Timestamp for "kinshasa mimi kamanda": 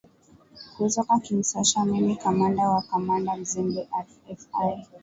1.25-2.63